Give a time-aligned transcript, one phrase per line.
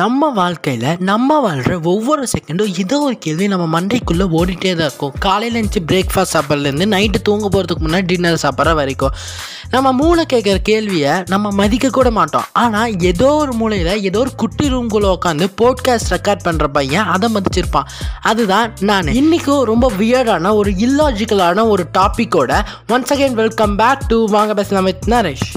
[0.00, 5.12] நம்ம வாழ்க்கையில் நம்ம வாழ்கிற ஒவ்வொரு செகண்டும் ஏதோ ஒரு கேள்வி நம்ம மண்டைக்குள்ளே ஓடிட்டே தான் இருக்கும்.
[5.18, 9.10] காலையில் இருந்துச்சு பிரேக்ஃபாஸ்ட் சாப்பிட்றதுலேருந்து நைட்டு தூங்க போகிறதுக்கு முன்னாடி டின்னர் சாப்பிட்ற வரைக்கும்.
[9.70, 12.46] நம்ம மூளை கேட்குற கேள்வியை நம்ம மதிக்க கூட மாட்டோம்.
[12.52, 17.90] ஆனால் ஏதோ ஒரு மூலையில் ஏதோ ஒரு குட்டி ரூம்குள்ளே உட்காந்து போட்காஸ்ட் ரெக்கார்ட் பண்ணுற பையன் அதை மதிச்சிருப்பான்.
[18.22, 19.06] அதுதான் நான்.
[19.06, 25.08] இன்றைக்கும் ரொம்ப வியர்டான ஒரு இல்லாஜிக்கலான ஒரு டாப்பிக்கோட once again welcome back to வாங்க பேசலாம் வித்
[25.08, 25.50] நரேஷ்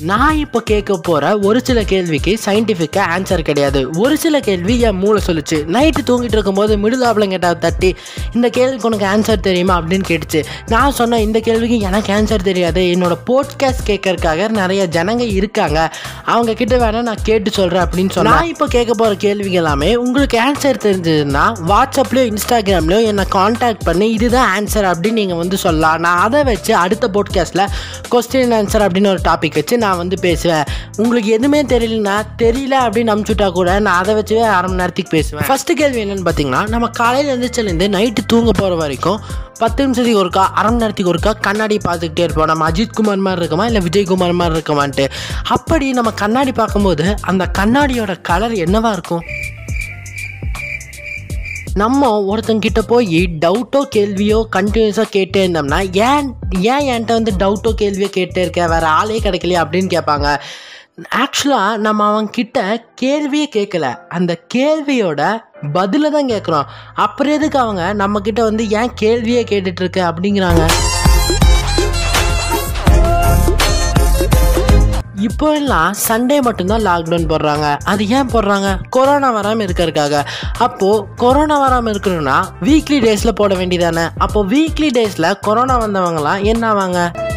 [0.00, 3.90] நான் இப்போ கேட்க போகிற ஒரு சில கேள்விக்கு சயின்டிஃபிக்காக ஆன்சர் கிடையாது.
[3.96, 5.54] ஒரு சில கேள்வி என் மூளை சொல்லுச்சு.
[5.54, 7.96] நைட்டு தூங்கிட்டு இருக்கும்போது மிடில் ஆப்பிளங்கிட்ட தட்டி
[8.34, 9.80] இந்த கேள்விக்கு உனக்கு ஆன்சர் தெரியுமா?
[9.80, 10.44] அப்படின்னு கேட்டுச்சு.
[10.66, 12.80] நான் சொன்னேன் இந்த கேள்விக்கு எனக்கு ஆன்சர் தெரியாது.
[12.80, 15.94] என்னோட போட்காஸ்ட் கேட்கறதுக்காக நிறைய ஜனங்க இருக்காங்க.
[16.24, 20.38] அவங்க கிட்ட வேணால் நான் கேட்டு சொல்கிறேன் அப்படின்னு சொன்னேன் நான் இப்போ கேட்க போகிற கேள்விகள் எல்லாமே உங்களுக்கு
[20.50, 24.10] ஆன்சர் தெரிஞ்சதுன்னா வாட்ஸ்அப்லேயோ இன்ஸ்டாகிராம்லேயோ என்னை காண்டாக்ட் பண்ணி.
[24.12, 26.00] இதுதான் ஆன்சர் அப்படின்னு நீங்கள் வந்து சொல்லலாம்.
[26.00, 27.66] நான் அதை வச்சு அடுத்த போட்காஸ்ட்டில்
[28.10, 30.66] கொஸ்டின் ஆன்சர் அப்படின்னு ஒரு டாபிக் வச்சு நான் நான் வந்து பேசுவேன்.
[30.96, 35.46] உங்களுக்கு எதுவுமே தெரியலனா தெரியல அப்படின்னு அமுச்சுட்டா கூட நான் அதை வச்சு அரை மணி நேரத்துக்கு பேசுவேன்.
[35.48, 39.20] ஃபஸ்ட்டு கேள்வி என்னென்னு பார்த்தீங்கன்னா நம்ம காலையில் எழுந்திரிச்சிலேருந்து நைட்டு தூங்க போகிற வரைக்கும்
[39.58, 42.50] பத்து நிமிஷத்துக்கு ஒருக்கா அரை மணி நேரத்துக்கு ஒருக்கா கண்ணாடி பார்த்துக்கிட்டே இருப்போம்.
[42.50, 45.06] நம்ம அஜித் குமார் மாதிரி இருக்கோமா இல்லை விஜயகுமார் மாதிரி இருக்கமான்ட்டு.
[45.56, 49.24] அப்படி நம்ம கண்ணாடி பார்க்கும்போது அந்த கண்ணாடியோட கலர் என்னவாக இருக்கும்?
[51.78, 56.28] நம்ம ஒருத்தங்கிட்ட போய் டவுட்டோ கேள்வியோ கண்டினியூஸாக கேட்டே இருந்தோம்னா ஏன்
[56.74, 58.66] ஏன் என்கிட்ட வந்து டவுட்டோ கேள்வியோ கேட்டே இருக்க?
[58.66, 60.28] வேறு ஆளே கிடைக்கலையா அப்படின்னு கேட்பாங்க.
[61.22, 62.58] ஆக்சுவலாக நம்ம அவன்கிட்ட
[63.02, 63.94] கேள்வியே கேட்கல.
[64.08, 65.22] அந்த கேள்வியோட
[65.72, 66.68] பதிலை தான் கேட்குறோம்.
[66.94, 70.64] அப்புறம் எதுக்கு அவங்க நம்மக்கிட்ட வந்து ஏன் கேள்வியே கேட்டுட்ருக்க அப்படிங்கிறாங்க.
[75.20, 77.78] இப்போ எல்லாம் சண்டே மட்டும்தான் லாக்டவுன் போடுறாங்க.
[77.84, 78.78] அது ஏன் போடுறாங்க?
[78.90, 80.24] கொரோனா வராமல் இருக்கிறதுக்காக.
[80.58, 84.08] அப்போது கொரோனா வராமல் இருக்கணும்னா வீக்லி டேஸில் போட வேண்டியதானே?
[84.18, 87.27] அப்போ வீக்லி டேஸில் கொரோனா வந்தவங்கலாம் என்ன ஆவாங்க?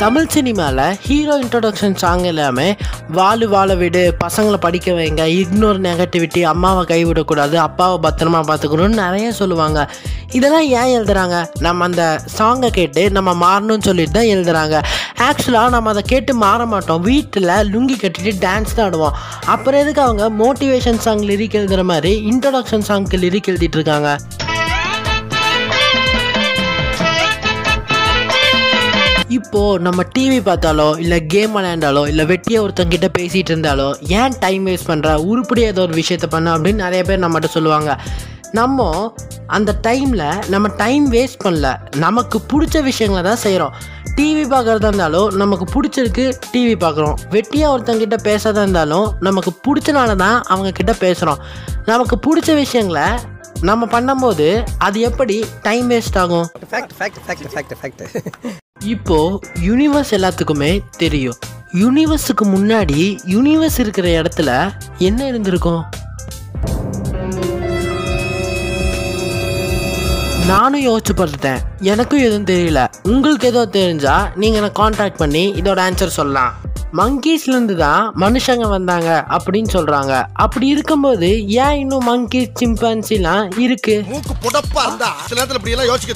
[0.00, 2.66] தமிழ் சினிமாவில் ஹீரோ இன்ட்ரொடக்ஷன் சாங் எல்லாமே
[3.08, 9.88] வாழு வாழ விடு பசங்களை படிக்க வைங்க இக்னோர் நெகட்டிவிட்டி அம்மாவை கைவிடக்கூடாது அப்பாவை பத்திரமா பார்த்துக்கணும்னு நிறைய சொல்லுவாங்க.
[10.32, 11.36] இதெல்லாம் ஏன் எழுதுறாங்க?
[11.58, 14.82] நம்ம அந்த சாங்கை கேட்டு நம்ம மாறணும்னு சொல்லிட்டு தான் எழுதுறாங்க.
[15.28, 17.02] ஆக்சுவலாக நம்ம அதை கேட்டு மாற மாட்டோம்.
[17.02, 19.16] வீட்டில் லுங்கி கட்டிட்டு டான்ஸ் தான் ஆடுவோம்.
[19.46, 24.16] அப்புறம் எதுக்கு அவங்க மோட்டிவேஷன் சாங் லிரிக் எழுதுகிற மாதிரி இன்ட்ரொடக்ஷன் சாங்க்கு லிரிக் எழுதிட்டு இருக்காங்க?
[29.86, 33.88] நம்ம டிவி பார்த்தாலோ இல்லை கேம் விளையாண்டாலோ இல்லை வெட்டியை ஒருத்தங்கிட்ட பேசிகிட்டு இருந்தாலோ
[34.20, 37.90] ஏன் டைம் வேஸ்ட் பண்ணுற உருப்படியாக ஏதோ ஒரு விஷயத்த பண்ண அப்படின்னு நிறைய பேர் நம்மகிட்ட சொல்லுவாங்க.
[38.52, 38.88] நம்ம
[39.56, 41.68] அந்த டைமில் நம்ம டைம் வேஸ்ட் பண்ணல.
[42.04, 43.74] நமக்கு பிடிச்ச விஷயங்களை தான் செய்கிறோம்
[44.16, 47.16] டிவி பார்க்குறதா இருந்தாலும் நமக்கு பிடிச்சிருக்கு டிவி பார்க்குறோம்.
[47.34, 51.42] வெட்டியாக ஒருத்தங்கிட்ட பேசுறதா இருந்தாலும் நமக்கு பிடிச்சனால தான் அவங்கக்கிட்ட பேசுகிறோம்
[51.90, 53.06] நமக்கு பிடிச்ச விஷயங்களை
[53.60, 56.48] நம்ம பண்ணும்போது அது எப்படி டைம் வேஸ்ட் ஆகும்?
[58.84, 61.34] இப்போ யூனிவர்ஸ் எல்லாத்துக்குமே தெரியும்.
[61.72, 65.84] யூனிவர்ஸுக்கு முன்னாடி யூனிவர்ஸ் இருக்கிற இடத்துல என்ன இருந்திருக்கும்?
[70.46, 71.58] நானும் யோசிச்சு பார்த்துட்டேன்.
[71.80, 72.86] எனக்கும் எதுவும் தெரியல.
[73.02, 76.54] உங்களுக்கு ஏதோ தெரிஞ்சா நீங்கள் எனக்கு காண்டாக்ட் பண்ணி இதோட ஆன்சர் சொல்லலாம்.
[76.98, 80.12] மங்கீஸ்லேருந்து தான் மனுஷங்க வந்தாங்க அப்படின்னு சொல்கிறாங்க
[80.44, 81.28] அப்படி இருக்கும்போது
[81.64, 83.44] ஏன் இன்னும் மங்கீஸ் சிம்பான்சிலாம்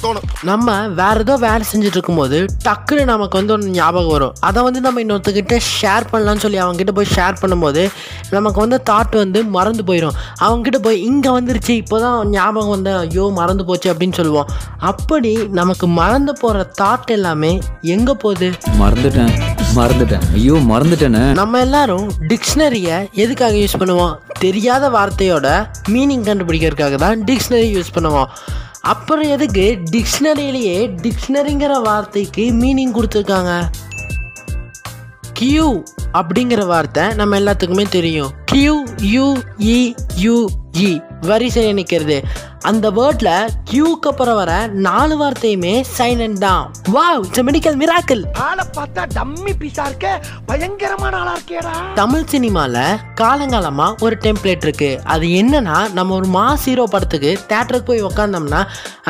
[0.04, 0.26] தோணும்.
[0.42, 4.34] நம்ம வேற ஏதோ வேலை செஞ்சுட்டு இருக்கும்போது டக்குன்னு நமக்கு வந்து ஒன்று ஞாபகம் வரும்.
[4.40, 7.82] அதை வந்து நம்ம இன்னொருத்தர்கிட்ட ஷேர் பண்ணலாம்னு சொல்லி அவங்ககிட்ட போய் ஷேர் பண்ணும்போது
[8.30, 13.64] நமக்கு வந்து தாட் வந்து மறந்து போயிடும் அவங்ககிட்ட போய் இங்கே வந்துருச்சு இப்போதான் ஞாபகம் வந்து ஐயோ மறந்து
[13.64, 14.50] போச்சு அப்படின்னு சொல்லுவோம்.
[14.90, 17.52] அப்படி நமக்கு மறந்து போகிற தாட் எல்லாமே
[17.94, 18.50] எங்கே போகுது?
[18.82, 19.32] மறந்துட்டேன்.
[19.78, 20.24] மறந்துட்டேன்.
[20.32, 21.24] ஐயோ மறந்துட்டேனே.
[21.40, 24.16] நம்ம எல்லாரும் டிக்ஷனரியை எதுக்காக யூஸ் பண்ணுவோம்?
[24.38, 25.48] தெரியாத வார்த்தையோட
[25.88, 28.30] மீனிங் கண்டுபிடிக்கிறதுக்காக தான் டிக்ஷனரி யூஸ் பண்ணுவோம்.
[28.92, 33.52] அப்புறம் எதுக்கு டிக்ஷனரியிலேயே டிக்ஷனரிங்கிற வார்த்தைக்கு மீனிங் கொடுத்துருக்காங்க?
[35.32, 35.68] கியூ
[36.18, 38.30] அப்படிங்கிற வார்த்தை நம்ம எல்லாத்துக்குமே தெரியும்.
[38.52, 38.76] Q
[39.14, 39.26] U
[39.76, 39.80] E
[40.24, 40.36] U
[40.86, 40.90] E
[41.28, 42.16] வரிசையில் நிற்கிறது
[42.68, 44.52] அந்த வேர்டில் கியூக்கு அப்புறம் வர
[44.86, 46.64] நாலு வார்த்தையுமே சைலண்ட் தான்.
[46.94, 50.08] வாவ் இட்ஸ் மெடிக்கல் மிராக்கிள் ஆளை பார்த்தா டம்மி பீஸா இருக்க
[50.46, 56.86] பயங்கரமான ஆளா இருக்கேடா தமிழ் சினிமாவில் காலங்காலமாக ஒரு டெம்ப்ளேட் இருக்குது அது என்னன்னா நம்ம ஒரு மாஸ் ஹீரோ
[56.94, 58.62] படத்துக்கு தேட்டருக்கு போய் உக்காந்தோம்னா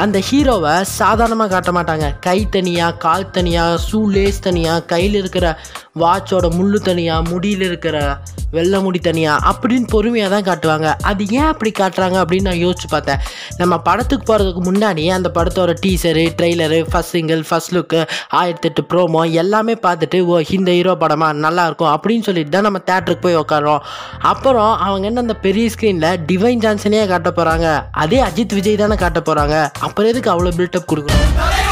[0.05, 2.09] அந்த ஹீரோவை சாதாரணமாக காட்ட மாட்டாங்க.
[2.21, 5.47] கை தனியாக கால் தனியாக ஷூ லேஸ் தனியாக கையில் இருக்கிற
[5.97, 7.97] வாட்சோட முள்ளு தனியாக முடியில் இருக்கிற
[8.53, 10.89] வெள்ளை முடி தனியாக அப்படின்னு பொறுமையாக தான் காட்டுவாங்க.
[11.11, 13.21] அது ஏன் அப்படி காட்டுறாங்க அப்படின்னு நான் யோசிச்சு பார்த்தேன்.
[13.61, 18.01] நம்ம படத்துக்கு போகிறதுக்கு முன்னாடி அந்த படத்தோட teaser trailer first single first look
[18.41, 21.29] ஆயிரத்தெட்டு ப்ரோமோ எல்லாமே பார்த்துட்டு ஓ இந்த ஹீரோ படமா?
[21.47, 23.83] நல்லாயிருக்கும் அப்படின்னு சொல்லிட்டு தான் நம்ம தேட்டருக்கு போய் உட்காரோம்
[24.33, 27.69] அப்புறம் அவங்க என்ன அந்த பெரிய ஸ்க்ரீனில் டிவைன் ஜான்சனே காட்ட போகிறாங்க
[28.05, 29.57] அதே அஜித் விஜய் தானே காட்ட போகிறாங்க
[29.89, 31.70] அப்புறம் எதுக்கு அவ்வளோ பில்டப் கொடுக்கணும்?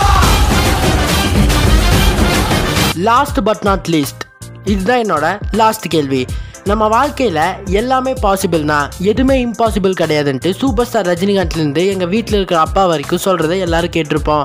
[2.98, 4.22] லாஸ்ட் பட் நாட் லீஸ்ட்
[4.64, 6.26] இதுதான் என்னோட லாஸ்ட் கேள்வி.
[6.64, 13.18] நம்ம வாழ்க்கையில் எல்லாமே பாசிபிள்னா எதுவுமே இம்பாசிபிள் கிடையாதுன்ட்டு சூப்பர் ஸ்டார் ரஜினிகாந்த்லேருந்து எங்கள் வீட்டில் இருக்கிற அப்பா வரைக்கும்
[13.24, 14.44] சொல்கிறத எல்லாரும் கேட்டிருப்போம்.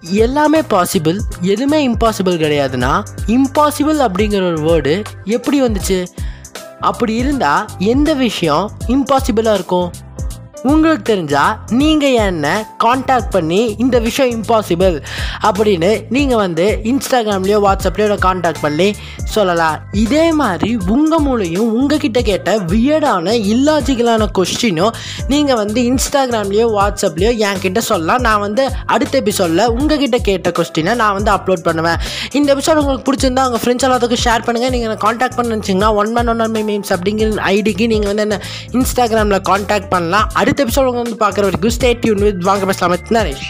[0.00, 2.92] எல்லாமே பாசிபிள் எதுவுமே இம்பாசிபிள் கிடையாதுன்னா
[3.26, 6.06] இம்பாசிபிள் அப்படிங்கிற ஒரு வேர்டு எப்படி வந்துச்சு?
[6.80, 9.92] அப்படி இருந்தால் எந்த விஷயம் இம்பாசிபிளாக இருக்கும்?
[10.68, 11.42] உங்களுக்கு தெரிஞ்சா
[11.80, 12.46] நீங்கள் என்ன
[12.84, 14.96] காண்டாக்ட் பண்ணி இந்த விஷயம் இம்பாசிபிள்
[15.48, 18.88] அப்படின்னு நீங்கள் வந்து இன்ஸ்டாகிராம்லேயோ வாட்ஸ்அப்லேயோ காண்டாக்ட் பண்ணி
[19.34, 19.76] சொல்லலாம்.
[20.02, 24.96] இதே மாதிரி உங்கள் மூலையும் உங்ககிட்ட கேட்ட வியர்டான இல்லாஜிக்கலான கொஸ்டினும்
[25.32, 28.22] நீங்கள் வந்து இன்ஸ்டாகிராம்லேயோ வாட்ஸ்அப்லேயோ என்கிட்ட சொல்லலாம்.
[28.28, 28.66] நான் வந்து
[28.96, 31.98] அடுத்த எபிசோடில் உங்ககிட்ட கேட்ட கொஸ்டினை நான் வந்து அப்லோட் பண்ணுவேன்.
[32.32, 36.32] இந்த எபிசோட் உங்களுக்கு பிடிச்சிருந்தா உங்கள் ஃப்ரெண்ட்ஸ் எல்லாத்துக்கும் ஷேர் பண்ணுங்கள் நீங்கள் காண்டாக்ட் பண்ண நினச்சிங்கன்னா one man
[36.34, 38.40] one my memes அப்படிங்கிற ஐடிக்கு நீங்கள் வந்து என்ன
[38.78, 40.28] இன்ஸ்டாகிராமில் காண்டாக்ட் பண்ணலாம்.
[40.40, 43.48] அடுத்த அடுத்த எபிசோட் வந்து பார்க்குற வரைக்கும் ஸ்டேட் டியூன் வித் வாங்க பேசலாம் நரேஷ்.